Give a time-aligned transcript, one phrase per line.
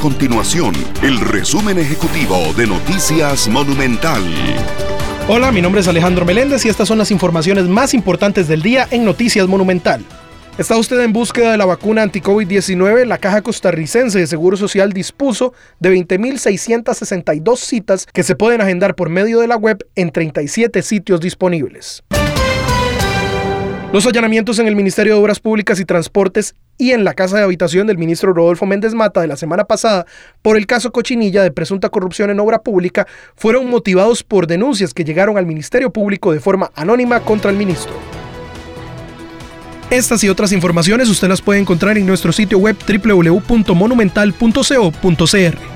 [0.00, 4.22] Continuación, el resumen ejecutivo de Noticias Monumental.
[5.28, 8.86] Hola, mi nombre es Alejandro Meléndez y estas son las informaciones más importantes del día
[8.90, 10.04] en Noticias Monumental.
[10.58, 13.04] ¿Está usted en búsqueda de la vacuna anti-COVID-19?
[13.04, 19.10] La Caja Costarricense de Seguro Social dispuso de 20.662 citas que se pueden agendar por
[19.10, 22.02] medio de la web en 37 sitios disponibles.
[23.92, 27.44] Los allanamientos en el Ministerio de Obras Públicas y Transportes y en la casa de
[27.44, 30.06] habitación del ministro Rodolfo Méndez Mata de la semana pasada
[30.42, 33.06] por el caso Cochinilla de presunta corrupción en obra pública
[33.36, 37.94] fueron motivados por denuncias que llegaron al Ministerio Público de forma anónima contra el ministro.
[39.88, 45.75] Estas y otras informaciones usted las puede encontrar en nuestro sitio web www.monumental.co.cr.